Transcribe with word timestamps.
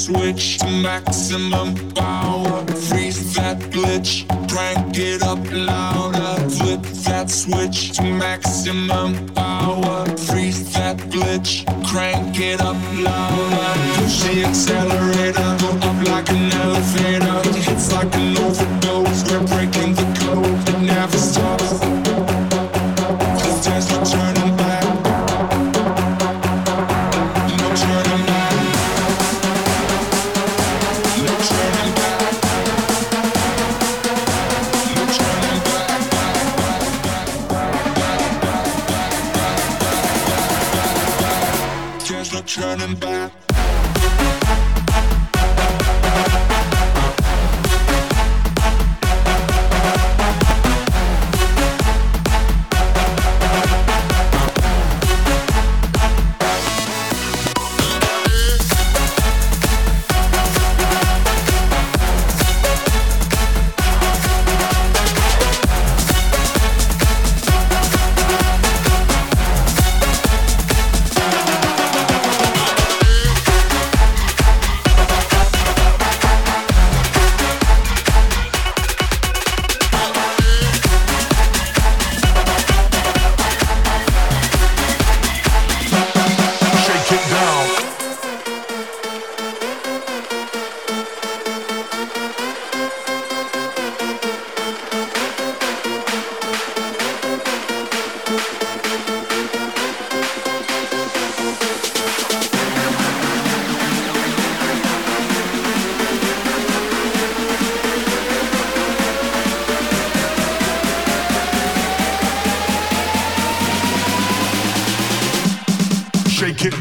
switch 0.00 0.58
to 0.58 0.66
maximum 0.66 1.74
power. 1.94 2.64
Freeze 2.88 3.34
that 3.34 3.58
glitch, 3.74 4.24
crank 4.48 4.96
it 4.98 5.22
up 5.22 5.38
louder. 5.52 6.48
Flip 6.48 6.82
that 7.04 7.28
switch 7.28 7.92
to 7.96 8.02
maximum 8.02 9.26
power. 9.34 10.06
Freeze 10.16 10.72
that 10.72 10.96
glitch, 11.12 11.66
crank 11.86 12.40
it 12.40 12.60
up 12.62 12.80
louder. 13.06 13.72
Push 13.96 14.22
the 14.24 14.44
accelerator, 14.44 15.50
go 15.60 15.70
up 15.88 15.98
like 16.08 16.30
an 16.30 16.50
elevator. 16.64 17.40
It's 17.72 17.92
like 17.92 18.14
an 18.14 18.38
overdose, 18.38 19.22
we're 19.30 19.46
breaking 19.52 19.69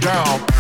down. 0.02 0.59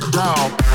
get 0.00 0.12
down. 0.12 0.65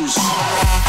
All 0.00 0.83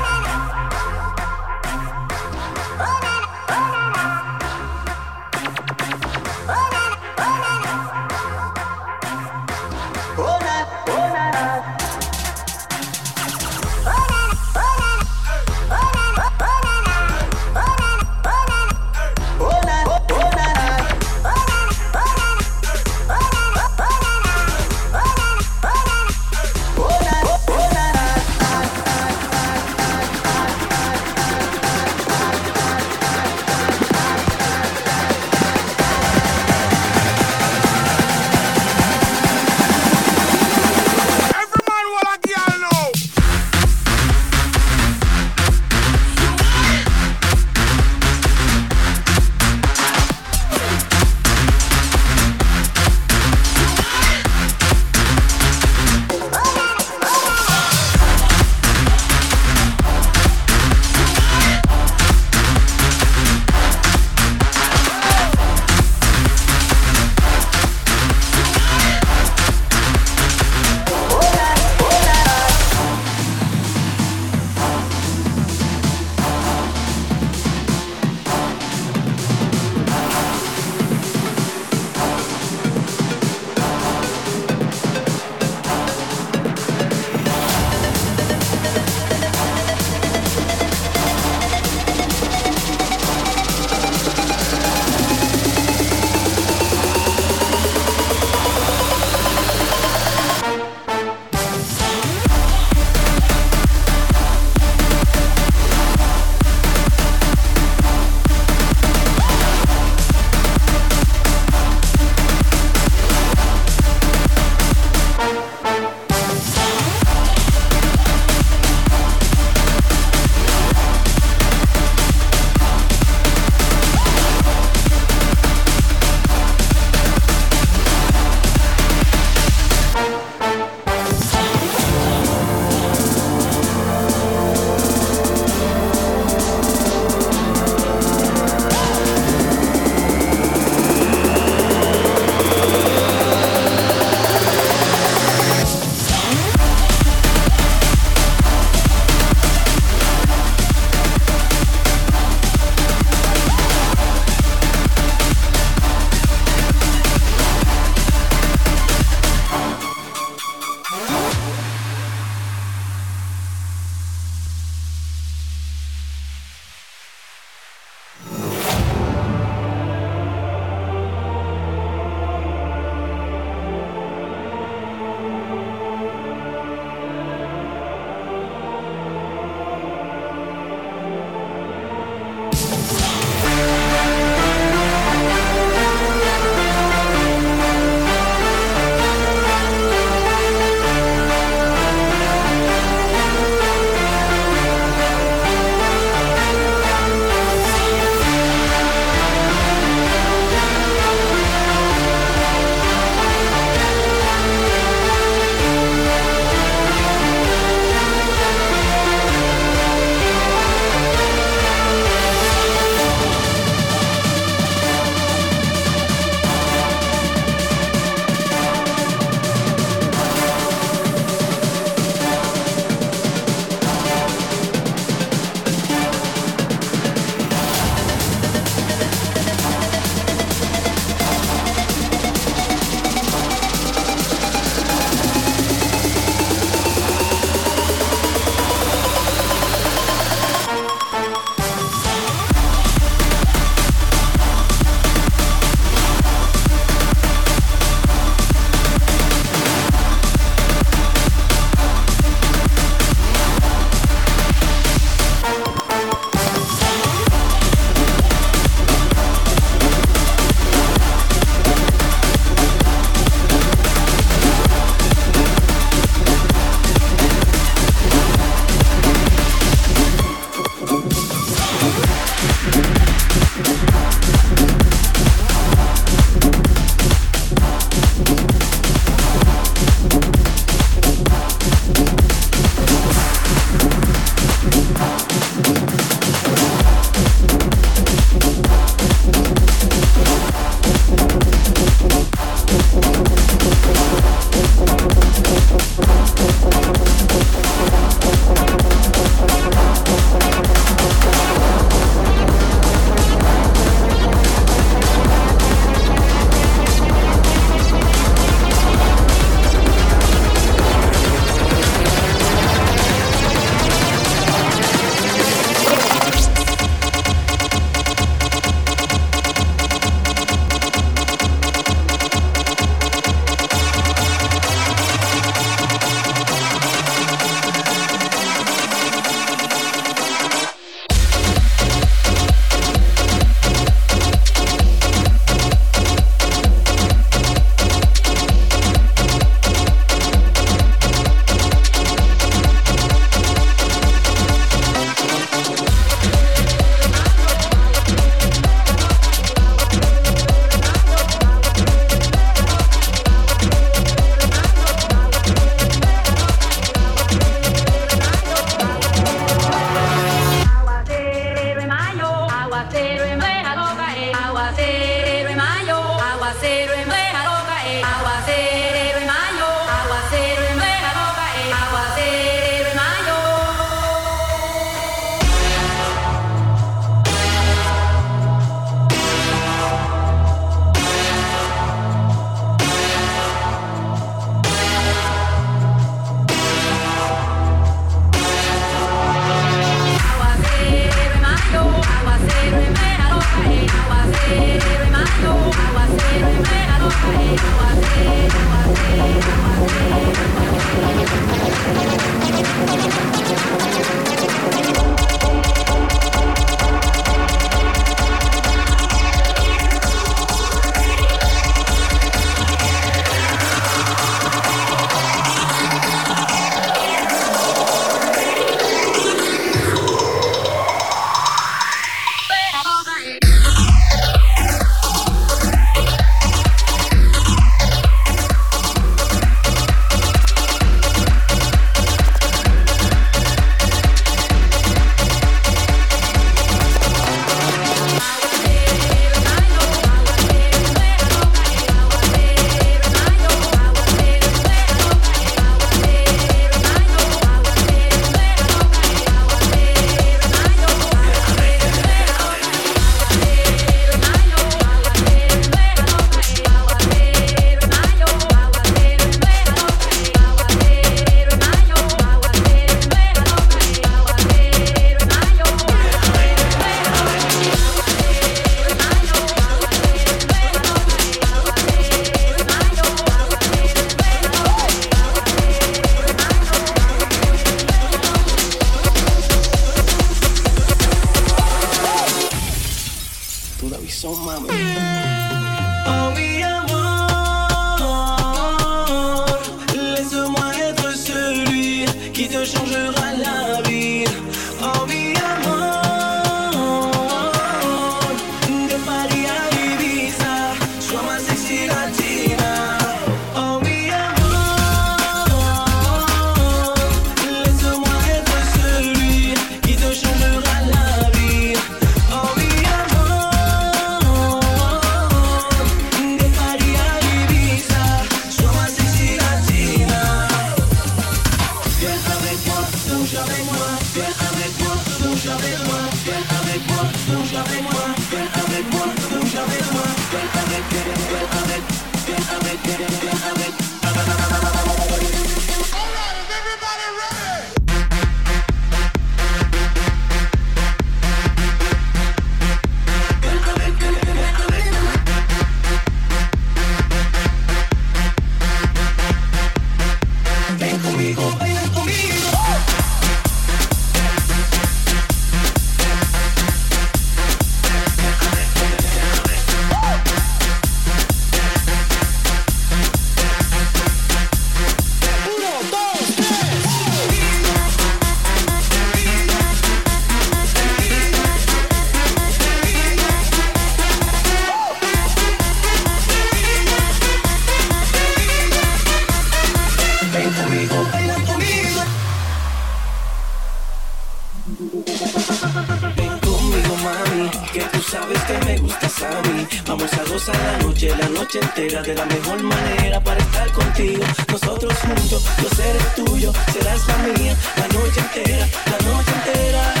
a 590.49 590.53
la 590.53 590.77
noche, 590.79 591.09
la 591.15 591.29
noche 591.29 591.59
entera 591.59 592.01
de 592.01 592.15
la 592.15 592.25
mejor 592.25 592.63
manera 592.63 593.19
para 593.23 593.39
estar 593.39 593.71
contigo. 593.71 594.23
Nosotros 594.49 594.93
juntos, 594.99 595.43
yo 595.61 595.69
seré 595.75 595.99
tuyo, 596.15 596.53
serás 596.73 597.07
la 597.07 597.17
mía, 597.17 597.55
la 597.77 597.87
noche 597.87 598.19
entera, 598.19 598.67
la 598.85 598.97
noche 599.05 599.31
entera. 599.45 600.00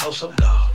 house 0.00 0.22
of 0.22 0.34
God. 0.36 0.69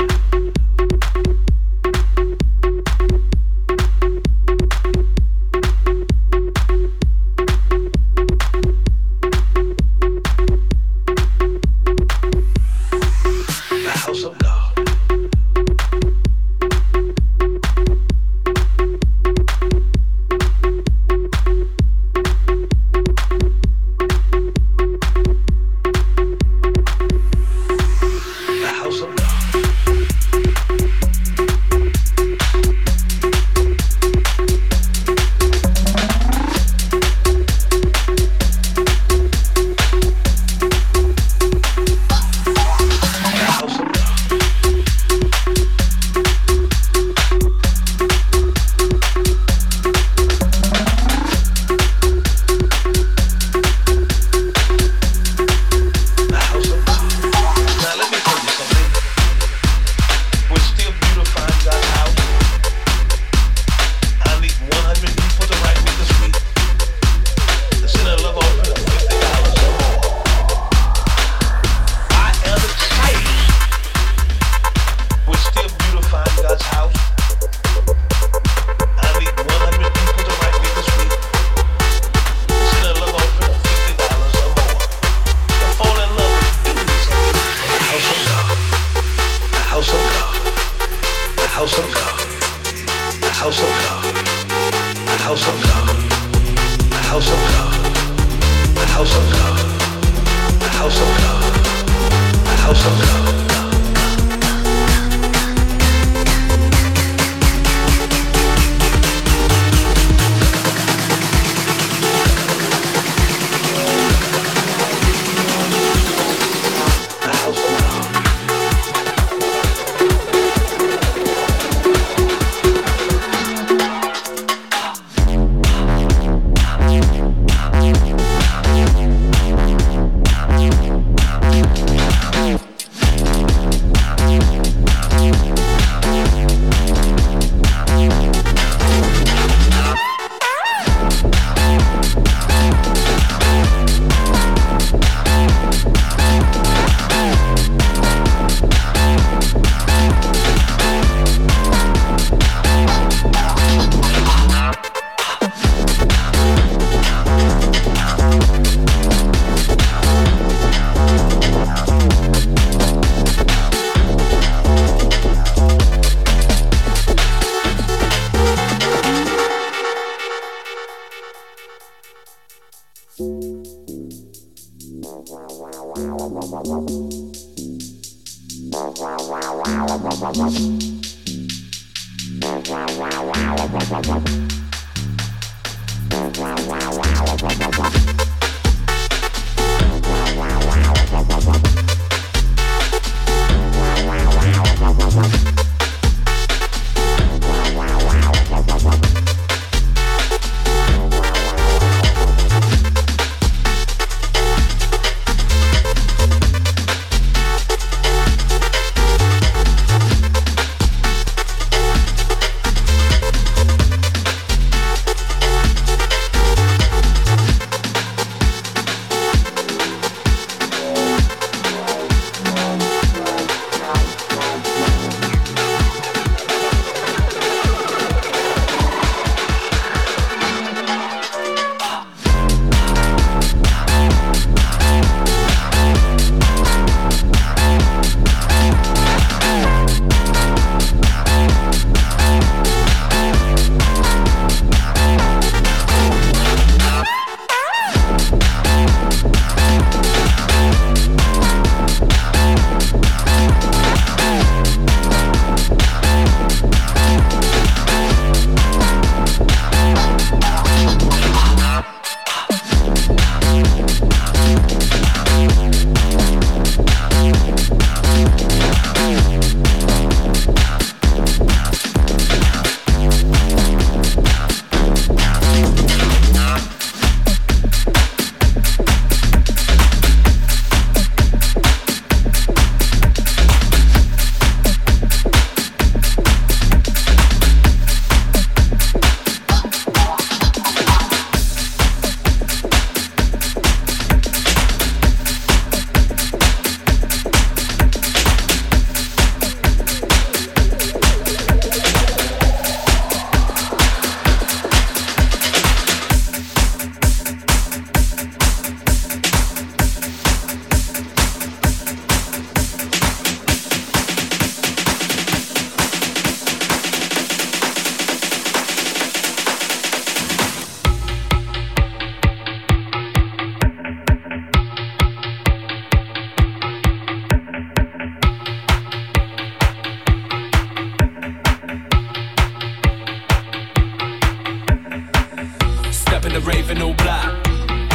Bouncers. 336.46 336.56
raving 336.68 336.82
all 336.82 336.94
black. 336.94 337.48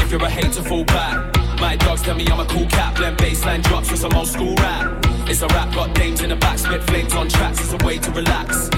If 0.02 0.10
you're 0.10 0.22
a 0.22 0.30
hater, 0.30 0.62
fall 0.62 0.84
back. 0.84 1.34
My 1.60 1.76
dogs 1.76 2.02
tell 2.02 2.16
me 2.16 2.26
I'm 2.26 2.40
a 2.40 2.46
cool 2.46 2.66
cat, 2.66 2.96
blend 2.96 3.16
bassline 3.18 3.62
drops 3.62 3.90
with 3.90 4.00
some 4.00 4.14
old 4.14 4.26
school 4.26 4.54
rap. 4.56 5.04
It's 5.28 5.42
a 5.42 5.46
rap, 5.48 5.72
got 5.74 5.94
dames 5.94 6.22
in 6.22 6.30
the 6.30 6.36
back, 6.36 6.58
spit 6.58 6.82
flames 6.84 7.14
on 7.14 7.28
tracks, 7.28 7.60
it's 7.60 7.72
a 7.72 7.86
way 7.86 7.98
to 7.98 8.10
relax. 8.10 8.70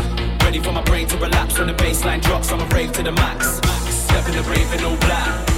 Ready 0.44 0.60
for 0.60 0.72
my 0.72 0.82
brain 0.82 1.06
to 1.08 1.16
relapse 1.16 1.58
when 1.58 1.68
the 1.68 1.74
bassline 1.74 2.20
drops, 2.20 2.52
I'm 2.52 2.60
a 2.60 2.66
rave 2.74 2.92
to 2.92 3.02
the 3.02 3.12
max. 3.12 3.60
Step 3.88 4.26
in 4.28 4.34
the 4.34 4.42
raving 4.42 4.84
all 4.84 4.96
black. 4.96 5.48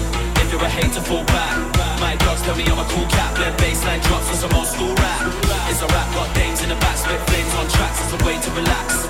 If 0.42 0.52
you're 0.52 0.62
a 0.62 0.68
hater, 0.68 1.00
fall 1.00 1.24
back. 1.24 1.56
My 1.98 2.14
dogs 2.16 2.42
tell 2.42 2.56
me 2.56 2.64
I'm 2.66 2.78
a 2.78 2.86
cool 2.94 3.06
cat, 3.08 3.34
blend 3.34 3.56
bassline 3.58 4.02
drops 4.06 4.30
with 4.30 4.40
some 4.40 4.52
old 4.54 4.66
school 4.66 4.94
rap. 4.94 5.22
It's 5.70 5.82
a 5.82 5.88
rap, 5.88 6.08
got 6.14 6.28
dames 6.34 6.62
in 6.62 6.68
the 6.68 6.76
back, 6.76 6.96
spit 6.98 7.20
flames 7.26 7.54
on 7.54 7.66
tracks, 7.68 7.98
it's 8.04 8.12
a 8.14 8.20
way 8.26 8.38
to 8.38 8.50
relax. 8.52 9.08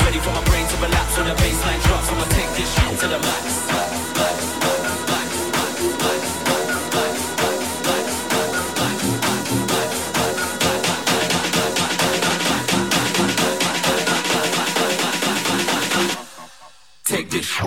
Ready 0.00 0.18
for 0.18 0.30
my 0.30 0.44
brain 0.48 0.64
to 0.64 0.76
relapse 0.80 1.18
when 1.18 1.28
the 1.28 1.34
bassline 1.34 1.82
drops, 1.84 2.08
I'ma 2.08 2.24
take 2.30 2.50
this 2.56 2.70
shit 2.72 2.98
to 3.00 3.08
the 3.08 3.18
max. 3.18 3.95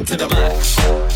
To 0.09 0.15
the 0.15 0.27
max. 0.29 1.08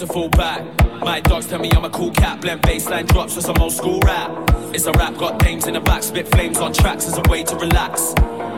Hater, 0.00 0.12
fall 0.14 0.28
back. 0.30 0.64
My 1.02 1.20
dogs 1.20 1.46
tell 1.46 1.58
me 1.58 1.70
I'm 1.72 1.84
a 1.84 1.90
cool 1.90 2.10
cat. 2.10 2.40
Blend 2.40 2.62
bassline 2.62 3.06
drops 3.06 3.36
with 3.36 3.44
some 3.44 3.58
old 3.58 3.72
school 3.72 4.00
rap. 4.00 4.30
It's 4.72 4.86
a 4.86 4.92
rap, 4.92 5.14
got 5.18 5.38
dames 5.40 5.66
in 5.66 5.74
the 5.74 5.80
back. 5.80 6.02
Spit 6.02 6.26
flames 6.28 6.58
on 6.58 6.72
tracks 6.72 7.06
as 7.06 7.18
a 7.18 7.22
way 7.28 7.42
to 7.42 7.54
relax. 7.56 8.14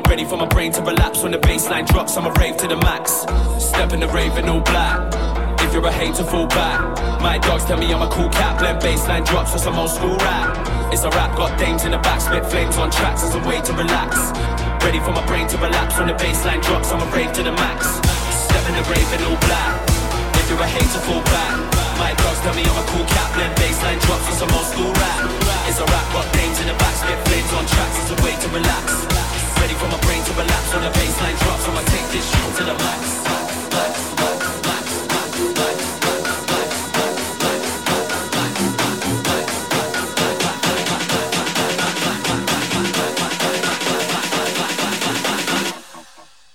Ready 0.08 0.24
for 0.24 0.36
my 0.36 0.46
brain 0.46 0.70
to 0.72 0.82
relapse 0.82 1.24
when 1.24 1.32
the 1.32 1.38
bassline 1.38 1.84
drops. 1.88 2.16
I'm 2.16 2.26
a 2.26 2.32
rave 2.34 2.56
to 2.58 2.68
the 2.68 2.76
max. 2.76 3.26
Step 3.58 3.92
in 3.92 3.98
the 3.98 4.06
raving 4.08 4.48
all 4.48 4.60
black. 4.60 5.12
If 5.60 5.72
you're 5.72 5.84
a 5.84 5.90
hater, 5.90 6.22
fall 6.22 6.46
back. 6.46 6.80
My 7.20 7.38
dogs 7.38 7.64
tell 7.64 7.78
me 7.78 7.92
I'm 7.92 8.02
a 8.02 8.10
cool 8.10 8.28
cat. 8.28 8.60
Blend 8.60 8.80
bassline 8.80 9.26
drops 9.26 9.52
with 9.52 9.62
some 9.62 9.74
old 9.74 9.90
school 9.90 10.16
rap. 10.18 10.92
It's 10.92 11.02
a 11.02 11.10
rap, 11.10 11.36
got 11.36 11.58
dames 11.58 11.84
in 11.84 11.90
the 11.90 11.98
back. 11.98 12.20
Spit 12.20 12.46
flames 12.46 12.76
on 12.76 12.92
tracks 12.92 13.24
as 13.24 13.34
a 13.34 13.40
way 13.48 13.60
to 13.62 13.72
relax. 13.72 14.30
Ready 14.84 15.00
for 15.00 15.10
my 15.10 15.26
brain 15.26 15.48
to 15.48 15.56
relapse 15.56 15.98
when 15.98 16.06
the 16.06 16.14
bassline 16.14 16.62
drops. 16.62 16.92
I'm 16.92 17.02
a 17.02 17.16
rave 17.16 17.32
to 17.32 17.42
the 17.42 17.52
max. 17.52 17.88
Step 18.46 18.68
in 18.68 18.76
the 18.76 18.84
raving 18.88 19.26
all 19.26 19.40
black. 19.48 19.91
You're 20.52 20.60
a 20.60 20.68
hater, 20.68 21.00
fall 21.08 21.24
back. 21.32 21.56
My 21.96 22.12
dogs 22.12 22.40
tell 22.44 22.52
me 22.52 22.60
I'm 22.60 22.76
a 22.76 22.84
cool 22.92 23.08
cat. 23.08 23.32
Blend 23.32 23.56
bassline 23.56 23.96
drops 24.04 24.28
with 24.28 24.36
some 24.36 24.52
old 24.52 24.68
school 24.68 24.92
rap. 25.00 25.24
It's 25.64 25.80
a 25.80 25.86
rap, 25.88 26.04
got 26.12 26.28
dames 26.36 26.60
in 26.60 26.68
the 26.68 26.76
back. 26.76 26.92
Spit 26.92 27.16
flames 27.24 27.52
on 27.56 27.64
tracks. 27.64 27.96
It's 28.04 28.12
a 28.12 28.20
way 28.20 28.36
to 28.36 28.48
relax. 28.52 29.08
Ready 29.56 29.72
for 29.80 29.88
my 29.88 29.96
brain 30.04 30.20
to 30.20 30.32
relapse 30.36 30.68
when 30.76 30.84
the 30.84 30.92
bassline 30.92 31.40
drops. 31.40 31.64
I'ma 31.72 31.80
take 31.88 32.04
this 32.12 32.28
shit 32.28 32.52
to 32.60 32.68
the 32.68 32.76
max. 32.84 33.00
Max, 33.24 33.48
max, 33.72 33.96
max, 34.20 34.44
max, 34.68 34.92
max, 35.08 35.32
max, 35.48 36.76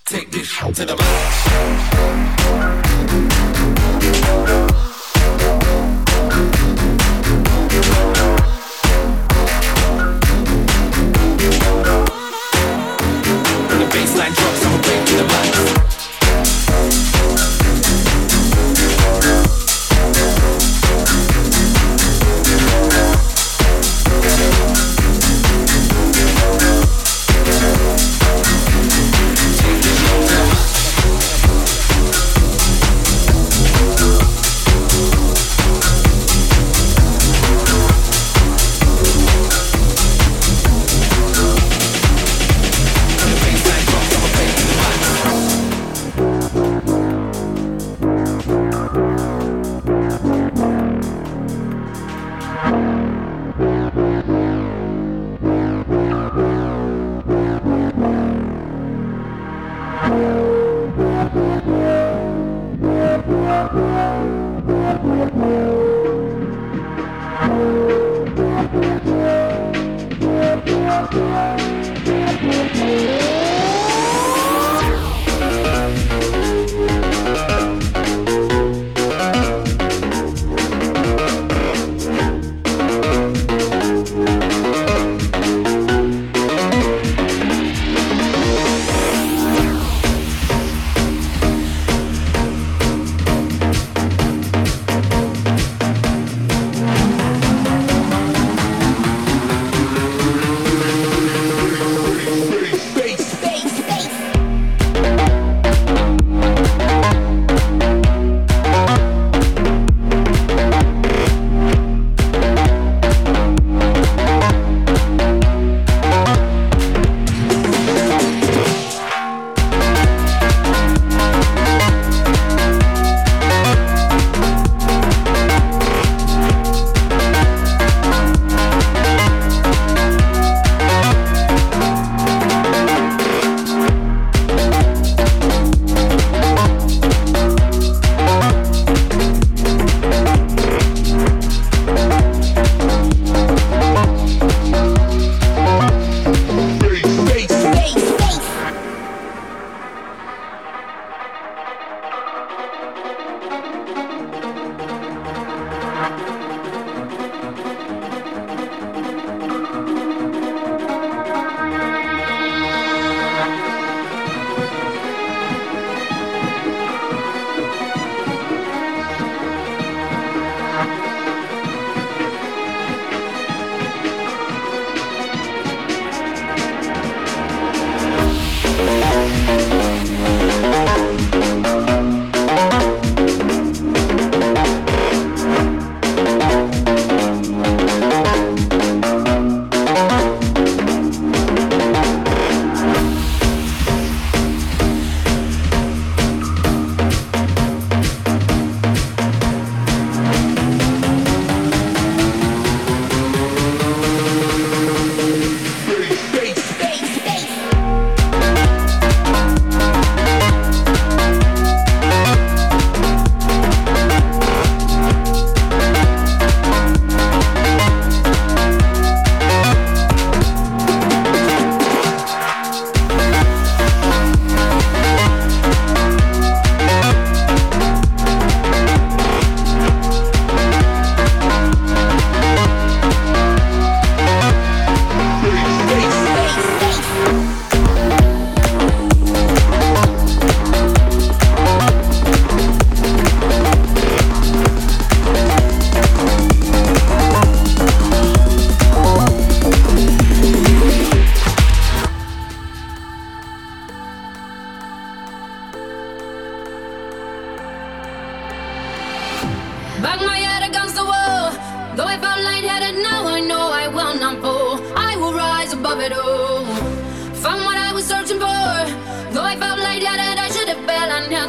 Take 0.05 0.29
this 0.29 0.45
shit 0.45 0.77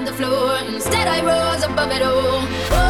the 0.08 0.14
floor. 0.14 0.58
Instead, 0.68 1.06
I 1.06 1.20
rose 1.20 1.64
above 1.64 1.90
it 1.90 2.02
all. 2.02 2.40
Oh, 2.70 2.87